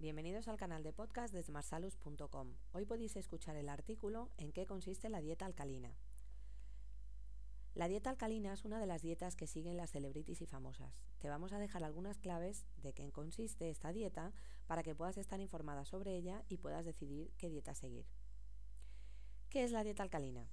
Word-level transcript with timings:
Bienvenidos 0.00 0.48
al 0.48 0.56
canal 0.56 0.82
de 0.82 0.94
podcast 0.94 1.34
de 1.34 1.42
smartsalus.com. 1.42 2.54
Hoy 2.72 2.86
podéis 2.86 3.16
escuchar 3.16 3.56
el 3.56 3.68
artículo 3.68 4.30
en 4.38 4.50
qué 4.50 4.64
consiste 4.64 5.10
la 5.10 5.20
dieta 5.20 5.44
alcalina. 5.44 5.94
La 7.74 7.86
dieta 7.86 8.08
alcalina 8.08 8.54
es 8.54 8.64
una 8.64 8.80
de 8.80 8.86
las 8.86 9.02
dietas 9.02 9.36
que 9.36 9.46
siguen 9.46 9.76
las 9.76 9.90
celebrities 9.90 10.40
y 10.40 10.46
famosas. 10.46 11.02
Te 11.18 11.28
vamos 11.28 11.52
a 11.52 11.58
dejar 11.58 11.84
algunas 11.84 12.18
claves 12.18 12.64
de 12.78 12.94
qué 12.94 13.12
consiste 13.12 13.68
esta 13.68 13.92
dieta 13.92 14.32
para 14.66 14.82
que 14.82 14.94
puedas 14.94 15.18
estar 15.18 15.38
informada 15.38 15.84
sobre 15.84 16.16
ella 16.16 16.44
y 16.48 16.56
puedas 16.56 16.86
decidir 16.86 17.30
qué 17.36 17.50
dieta 17.50 17.74
seguir. 17.74 18.06
¿Qué 19.50 19.64
es 19.64 19.70
la 19.70 19.84
dieta 19.84 20.02
alcalina? 20.02 20.48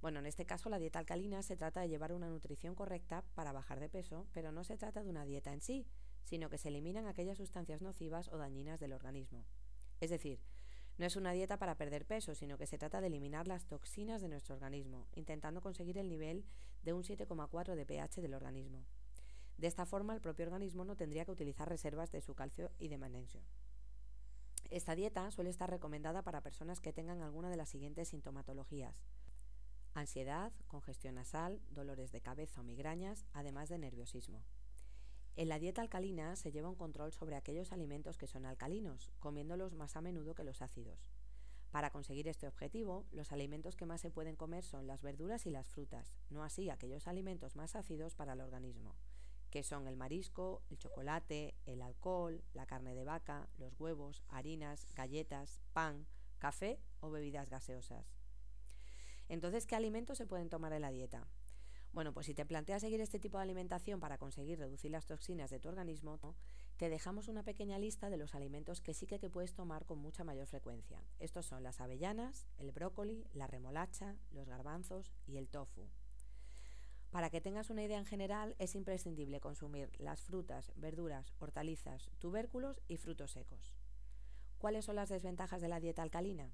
Bueno, 0.00 0.20
en 0.20 0.26
este 0.26 0.46
caso 0.46 0.70
la 0.70 0.78
dieta 0.78 0.98
alcalina 0.98 1.42
se 1.42 1.58
trata 1.58 1.82
de 1.82 1.90
llevar 1.90 2.14
una 2.14 2.30
nutrición 2.30 2.74
correcta 2.74 3.26
para 3.34 3.52
bajar 3.52 3.78
de 3.78 3.90
peso, 3.90 4.26
pero 4.32 4.52
no 4.52 4.64
se 4.64 4.78
trata 4.78 5.02
de 5.02 5.10
una 5.10 5.26
dieta 5.26 5.52
en 5.52 5.60
sí, 5.60 5.86
sino 6.24 6.48
que 6.48 6.58
se 6.58 6.68
eliminan 6.68 7.06
aquellas 7.06 7.38
sustancias 7.38 7.82
nocivas 7.82 8.28
o 8.28 8.38
dañinas 8.38 8.80
del 8.80 8.92
organismo. 8.92 9.44
Es 10.00 10.10
decir, 10.10 10.40
no 10.98 11.06
es 11.06 11.16
una 11.16 11.32
dieta 11.32 11.56
para 11.56 11.76
perder 11.76 12.06
peso, 12.06 12.34
sino 12.34 12.58
que 12.58 12.66
se 12.66 12.78
trata 12.78 13.00
de 13.00 13.06
eliminar 13.06 13.48
las 13.48 13.66
toxinas 13.66 14.20
de 14.20 14.28
nuestro 14.28 14.54
organismo, 14.54 15.06
intentando 15.14 15.62
conseguir 15.62 15.96
el 15.98 16.08
nivel 16.08 16.44
de 16.82 16.92
un 16.92 17.02
7,4 17.02 17.74
de 17.74 17.86
pH 17.86 18.20
del 18.20 18.34
organismo. 18.34 18.84
De 19.56 19.66
esta 19.66 19.86
forma, 19.86 20.14
el 20.14 20.20
propio 20.20 20.46
organismo 20.46 20.84
no 20.84 20.96
tendría 20.96 21.24
que 21.24 21.32
utilizar 21.32 21.68
reservas 21.68 22.10
de 22.10 22.20
su 22.20 22.34
calcio 22.34 22.70
y 22.78 22.88
de 22.88 22.98
magnesio. 22.98 23.40
Esta 24.70 24.94
dieta 24.94 25.30
suele 25.30 25.50
estar 25.50 25.68
recomendada 25.68 26.22
para 26.22 26.42
personas 26.42 26.80
que 26.80 26.92
tengan 26.92 27.22
alguna 27.22 27.50
de 27.50 27.56
las 27.56 27.68
siguientes 27.68 28.08
sintomatologías. 28.08 29.02
Ansiedad, 29.94 30.52
congestión 30.68 31.16
nasal, 31.16 31.60
dolores 31.70 32.12
de 32.12 32.20
cabeza 32.20 32.60
o 32.60 32.64
migrañas, 32.64 33.26
además 33.32 33.68
de 33.68 33.78
nerviosismo. 33.78 34.44
En 35.40 35.48
la 35.48 35.58
dieta 35.58 35.80
alcalina 35.80 36.36
se 36.36 36.52
lleva 36.52 36.68
un 36.68 36.74
control 36.74 37.14
sobre 37.14 37.34
aquellos 37.34 37.72
alimentos 37.72 38.18
que 38.18 38.26
son 38.26 38.44
alcalinos, 38.44 39.10
comiéndolos 39.20 39.72
más 39.72 39.96
a 39.96 40.02
menudo 40.02 40.34
que 40.34 40.44
los 40.44 40.60
ácidos. 40.60 41.08
Para 41.70 41.88
conseguir 41.88 42.28
este 42.28 42.46
objetivo, 42.46 43.06
los 43.10 43.32
alimentos 43.32 43.74
que 43.74 43.86
más 43.86 44.02
se 44.02 44.10
pueden 44.10 44.36
comer 44.36 44.64
son 44.64 44.86
las 44.86 45.00
verduras 45.00 45.46
y 45.46 45.50
las 45.50 45.66
frutas, 45.70 46.12
no 46.28 46.44
así 46.44 46.68
aquellos 46.68 47.08
alimentos 47.08 47.56
más 47.56 47.74
ácidos 47.74 48.14
para 48.14 48.34
el 48.34 48.42
organismo, 48.42 48.96
que 49.48 49.62
son 49.62 49.88
el 49.88 49.96
marisco, 49.96 50.60
el 50.68 50.76
chocolate, 50.76 51.54
el 51.64 51.80
alcohol, 51.80 52.44
la 52.52 52.66
carne 52.66 52.94
de 52.94 53.04
vaca, 53.04 53.48
los 53.56 53.80
huevos, 53.80 54.22
harinas, 54.28 54.86
galletas, 54.94 55.62
pan, 55.72 56.06
café 56.38 56.78
o 57.00 57.10
bebidas 57.10 57.48
gaseosas. 57.48 58.12
Entonces, 59.30 59.66
¿qué 59.66 59.74
alimentos 59.74 60.18
se 60.18 60.26
pueden 60.26 60.50
tomar 60.50 60.74
en 60.74 60.82
la 60.82 60.90
dieta? 60.90 61.26
Bueno, 61.92 62.12
pues 62.12 62.26
si 62.26 62.34
te 62.34 62.46
planteas 62.46 62.82
seguir 62.82 63.00
este 63.00 63.18
tipo 63.18 63.38
de 63.38 63.42
alimentación 63.42 63.98
para 63.98 64.16
conseguir 64.16 64.58
reducir 64.58 64.92
las 64.92 65.06
toxinas 65.06 65.50
de 65.50 65.58
tu 65.58 65.68
organismo, 65.68 66.18
te 66.76 66.88
dejamos 66.88 67.26
una 67.26 67.42
pequeña 67.42 67.78
lista 67.78 68.10
de 68.10 68.16
los 68.16 68.34
alimentos 68.34 68.80
que 68.80 68.94
sí 68.94 69.06
que, 69.06 69.18
puedes 69.28 69.54
tomar 69.54 69.84
con 69.84 69.98
mucha 69.98 70.22
mayor 70.22 70.46
frecuencia. 70.46 71.02
Estos 71.18 71.46
son 71.46 71.62
las 71.64 71.80
avellanas, 71.80 72.46
el 72.58 72.70
brócoli, 72.70 73.26
la 73.32 73.48
remolacha, 73.48 74.16
los 74.30 74.48
garbanzos 74.48 75.12
y 75.26 75.36
el 75.36 75.48
tofu. 75.48 75.88
Para 77.10 77.28
que 77.28 77.40
tengas 77.40 77.70
una 77.70 77.82
idea 77.82 77.98
en 77.98 78.06
general, 78.06 78.54
es 78.60 78.76
imprescindible 78.76 79.40
consumir 79.40 79.90
las 79.98 80.22
frutas, 80.22 80.72
verduras, 80.76 81.34
hortalizas, 81.40 82.08
tubérculos 82.20 82.80
y 82.86 82.98
frutos 82.98 83.32
secos. 83.32 83.74
¿Cuáles 84.58 84.84
son 84.84 84.94
las 84.94 85.08
desventajas 85.08 85.60
de 85.60 85.68
la 85.68 85.80
dieta 85.80 86.02
alcalina? 86.02 86.52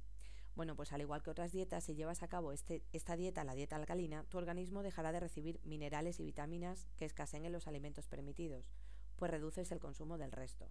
Bueno, 0.56 0.74
pues 0.74 0.92
al 0.92 1.02
igual 1.02 1.22
que 1.22 1.28
otras 1.28 1.52
dietas, 1.52 1.84
si 1.84 1.94
llevas 1.94 2.22
a 2.22 2.28
cabo 2.28 2.50
este, 2.50 2.82
esta 2.94 3.14
dieta, 3.14 3.44
la 3.44 3.54
dieta 3.54 3.76
alcalina, 3.76 4.24
tu 4.24 4.38
organismo 4.38 4.82
dejará 4.82 5.12
de 5.12 5.20
recibir 5.20 5.60
minerales 5.64 6.18
y 6.18 6.24
vitaminas 6.24 6.88
que 6.96 7.04
escaseen 7.04 7.44
en 7.44 7.52
los 7.52 7.66
alimentos 7.68 8.08
permitidos, 8.08 8.72
pues 9.16 9.30
reduces 9.30 9.70
el 9.70 9.80
consumo 9.80 10.16
del 10.16 10.32
resto. 10.32 10.70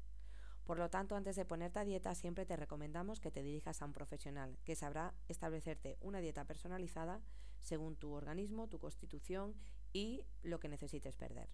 Por 0.66 0.80
lo 0.80 0.89
tanto, 0.89 1.16
antes 1.16 1.36
de 1.36 1.45
ponerte 1.45 1.77
a 1.77 1.86
dieta, 1.86 2.16
siempre 2.16 2.47
te 2.47 2.55
recomendamos 2.55 3.19
que 3.19 3.30
te 3.30 3.44
dirijas 3.44 3.83
a 3.83 3.86
un 3.86 3.94
profesional 3.94 4.58
que 4.66 4.75
sabrá 4.75 5.14
establecerte 5.27 5.97
una 6.02 6.20
dieta 6.20 6.45
personalizada 6.45 7.22
según 7.61 7.95
tu 7.95 8.11
organismo, 8.14 8.67
tu 8.67 8.80
constitución 8.80 9.54
y 9.93 10.26
lo 10.42 10.60
que 10.60 10.67
necesites 10.67 11.15
perder. 11.15 11.48